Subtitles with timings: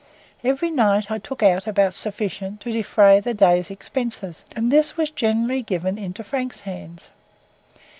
[0.43, 5.11] Every night I took out about sufficient to defray the day's expenses, and this was
[5.11, 7.03] generally given into Frank's hands.